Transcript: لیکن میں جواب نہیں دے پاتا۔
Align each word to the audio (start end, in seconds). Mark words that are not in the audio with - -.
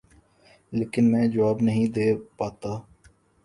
لیکن 0.73 1.11
میں 1.11 1.27
جواب 1.27 1.57
نہیں 1.61 1.87
دے 1.95 2.07
پاتا۔ 2.37 2.71